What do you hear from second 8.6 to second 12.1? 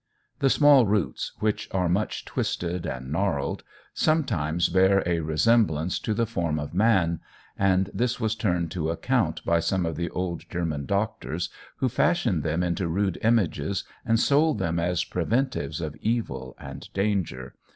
to account by some of the old German doctors, who